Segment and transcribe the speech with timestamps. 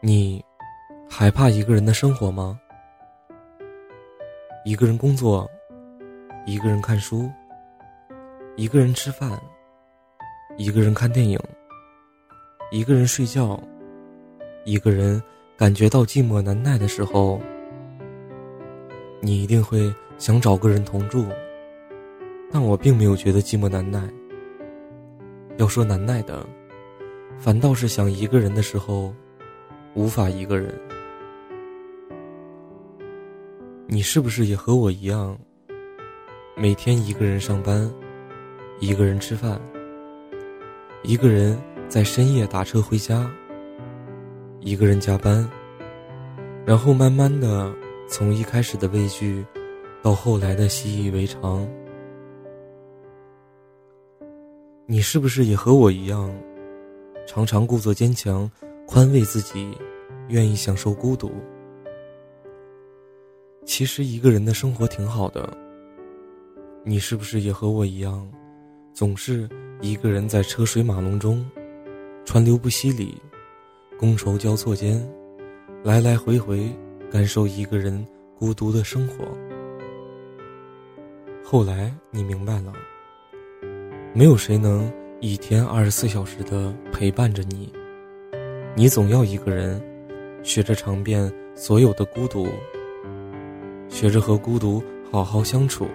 [0.00, 0.44] 你
[1.10, 2.56] 害怕一个人的生活吗？
[4.64, 5.50] 一个人工作，
[6.46, 7.28] 一个人看书，
[8.54, 9.36] 一个人吃饭，
[10.56, 11.36] 一个人看电影，
[12.70, 13.60] 一个人睡觉，
[14.64, 15.20] 一个人
[15.56, 17.40] 感觉到寂寞难耐的时候，
[19.20, 21.26] 你一定会想找个人同住。
[22.52, 24.08] 但我并没有觉得寂寞难耐。
[25.56, 26.46] 要说难耐的，
[27.36, 29.12] 反倒是想一个人的时候。
[29.98, 30.72] 无法一个人，
[33.88, 35.36] 你是不是也和我一样，
[36.56, 37.92] 每天一个人上班，
[38.78, 39.60] 一个人吃饭，
[41.02, 43.28] 一个人在深夜打车回家，
[44.60, 45.50] 一个人加班，
[46.64, 47.74] 然后慢慢的
[48.08, 49.44] 从一开始的畏惧，
[50.00, 51.68] 到后来的习以为常。
[54.86, 56.32] 你是不是也和我一样，
[57.26, 58.48] 常常故作坚强？
[58.86, 59.76] 宽慰自己，
[60.28, 61.30] 愿意享受孤独。
[63.64, 65.56] 其实一个人的生活挺好的。
[66.84, 68.26] 你是不是也和我一样，
[68.94, 69.46] 总是
[69.82, 71.44] 一个人在车水马龙中，
[72.24, 73.20] 川流不息里，
[73.98, 75.06] 觥筹交错间，
[75.82, 76.70] 来来回回
[77.10, 78.06] 感受一个人
[78.38, 79.26] 孤独的生活。
[81.44, 82.72] 后来你明白了，
[84.14, 84.90] 没有谁能
[85.20, 87.70] 一天二十四小时的陪伴着你。
[88.74, 89.82] 你总要一个人，
[90.42, 92.48] 学着尝遍所有的孤独，
[93.88, 95.86] 学着和孤独好好相处。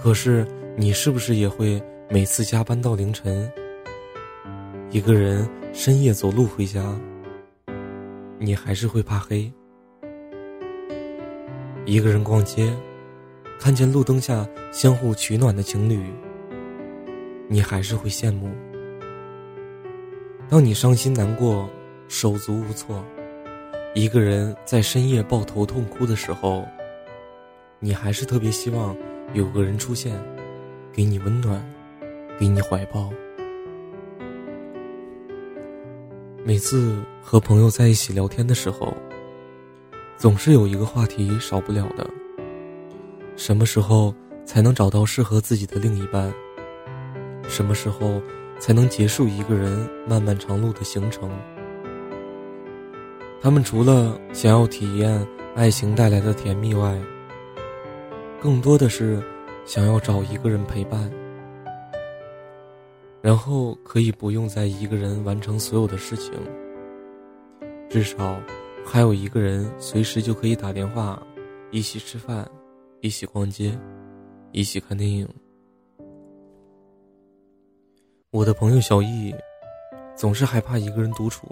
[0.00, 3.50] 可是，你是不是也会每次加班到凌晨，
[4.90, 6.98] 一个人深夜走路回家？
[8.38, 9.52] 你还是会怕黑。
[11.84, 12.72] 一个人逛街，
[13.58, 16.00] 看见路灯下相互取暖的情侣，
[17.48, 18.48] 你还是会羡慕。
[20.48, 21.68] 当你伤心难过、
[22.08, 23.04] 手足无措，
[23.94, 26.66] 一个人在深夜抱头痛哭的时候，
[27.78, 28.96] 你还是特别希望
[29.34, 30.18] 有个人出现，
[30.90, 31.62] 给你温暖，
[32.38, 33.10] 给你怀抱。
[36.44, 38.96] 每次和朋友在一起聊天的时候，
[40.16, 42.08] 总是有一个话题少不了的：
[43.36, 44.14] 什么时候
[44.46, 46.32] 才能找到适合自己的另一半？
[47.48, 48.20] 什么时候？
[48.60, 51.30] 才能结束一个人漫漫长路的行程。
[53.40, 56.98] 他们除了想要体验爱情带来的甜蜜外，
[58.40, 59.22] 更多的是
[59.64, 61.10] 想要找一个人陪伴，
[63.22, 66.32] 然后可以不用再一个人完成所有的事情，
[67.88, 68.40] 至少
[68.84, 71.22] 还有一个人随时就可以打电话，
[71.70, 72.48] 一起吃饭，
[73.00, 73.72] 一起逛街，
[74.50, 75.28] 一起看电影。
[78.30, 79.32] 我的朋友小易，
[80.16, 81.48] 总是害怕一个人独处。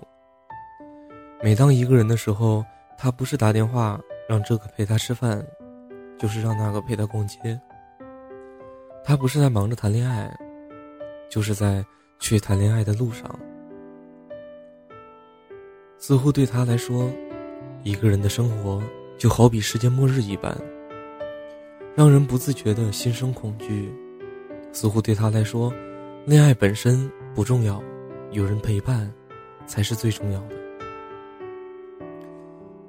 [1.42, 2.64] 每当一个人的时候，
[2.98, 5.46] 他不是打电话让这个陪他吃饭，
[6.18, 7.38] 就是让那个陪他逛街。
[9.04, 10.34] 他不是在忙着谈恋爱，
[11.30, 11.84] 就是在
[12.18, 13.38] 去谈恋爱的路上。
[15.98, 17.10] 似乎对他来说，
[17.82, 18.82] 一个人的生活
[19.16, 20.56] 就好比世界末日一般，
[21.94, 23.94] 让人不自觉的心生恐惧。
[24.72, 25.72] 似乎对他来说。
[26.26, 27.80] 恋爱本身不重要，
[28.32, 29.08] 有人陪伴，
[29.64, 30.55] 才是最重要的。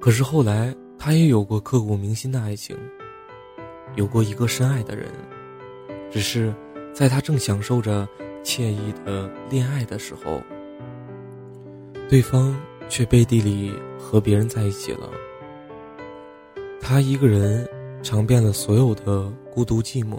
[0.07, 2.78] 可是后来，他也有过刻骨铭心的爱情，
[3.97, 5.12] 有过一个深爱的人，
[6.09, 6.56] 只是
[6.94, 8.07] 在他正享受着
[8.41, 10.41] 惬意的恋爱的时候，
[12.07, 12.57] 对方
[12.88, 15.12] 却背地里和别人在一起了。
[16.79, 17.68] 他一个人
[18.01, 20.18] 尝遍了所有的孤独寂寞，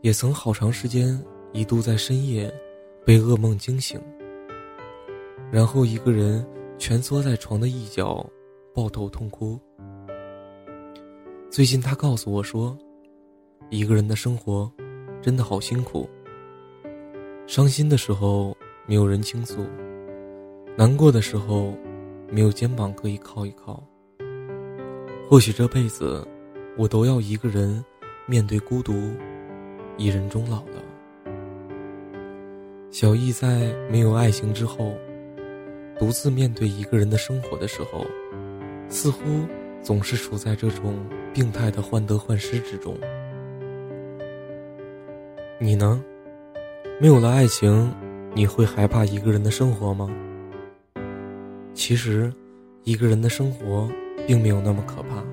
[0.00, 1.16] 也曾好长时间。
[1.52, 2.52] 一度在深夜
[3.04, 4.00] 被噩梦惊醒，
[5.52, 6.44] 然后一个人
[6.78, 8.24] 蜷缩在床的一角，
[8.74, 9.58] 抱头痛哭。
[11.50, 12.76] 最近他告诉我说，
[13.70, 14.70] 一个人的生活
[15.22, 16.08] 真的好辛苦。
[17.46, 18.56] 伤心的时候
[18.86, 19.64] 没有人倾诉，
[20.76, 21.74] 难过的时候
[22.30, 23.82] 没有肩膀可以靠一靠。
[25.28, 26.26] 或许这辈子
[26.76, 27.82] 我都要一个人
[28.26, 28.92] 面对孤独，
[29.96, 30.82] 一人终老了。
[32.90, 34.94] 小易在没有爱情之后，
[36.04, 38.04] 独自面对一个人的生活的时候，
[38.90, 39.22] 似乎
[39.80, 40.98] 总是处在这种
[41.32, 42.94] 病态的患得患失之中。
[45.58, 46.04] 你呢？
[47.00, 47.90] 没有了爱情，
[48.34, 50.10] 你会害怕一个人的生活吗？
[51.72, 52.30] 其实，
[52.82, 53.88] 一个人的生活
[54.26, 55.24] 并没有那么可怕。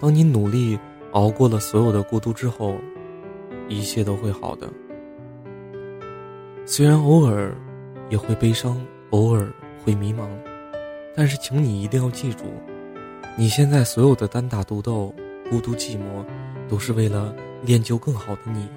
[0.00, 0.78] 当你努力
[1.12, 2.76] 熬过了所有的孤独之后，
[3.68, 4.72] 一切都会好的。
[6.64, 7.54] 虽然偶尔
[8.08, 8.80] 也会悲伤
[9.10, 9.46] 偶尔
[9.86, 10.28] 会迷茫，
[11.14, 12.42] 但是请你一定要记住，
[13.38, 15.14] 你现在所有的单打独斗、
[15.48, 16.26] 孤独寂寞，
[16.68, 18.68] 都是为了练就更好的你，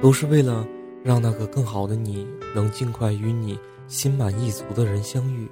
[0.00, 0.64] 都是为了
[1.02, 2.24] 让那个更好的你
[2.54, 5.50] 能尽快与你心满意足的人相遇。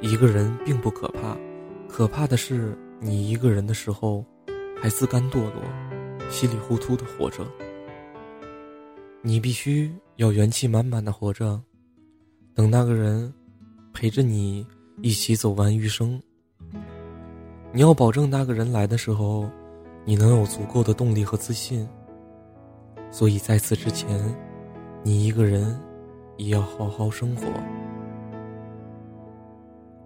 [0.00, 1.36] 一个人并不可怕，
[1.88, 4.24] 可怕的是你一个人的时候，
[4.82, 5.62] 还自甘堕落、
[6.28, 7.46] 稀里糊涂的活着。
[9.20, 11.60] 你必须要元气满满的活着，
[12.54, 13.32] 等那个人
[13.92, 14.66] 陪着你
[15.00, 16.20] 一起走完余生。
[17.72, 19.48] 你要保证那个人来的时候，
[20.04, 21.88] 你能有足够的动力和自信。
[23.10, 24.08] 所以在此之前，
[25.02, 25.78] 你一个人
[26.36, 27.46] 也要好好生活。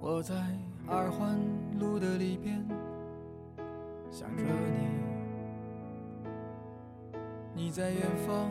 [0.01, 0.35] 我在
[0.87, 1.39] 二环
[1.79, 2.65] 路的里边
[4.11, 4.45] 想着
[7.55, 8.51] 你，你在远方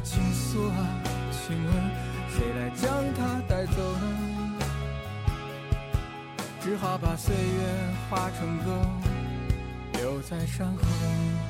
[0.00, 0.86] 的情愫啊，
[1.30, 1.74] 请问
[2.30, 4.58] 谁来将它带走呢？
[6.58, 7.60] 只好把岁月
[8.08, 8.80] 化成歌，
[9.98, 11.49] 留在山河。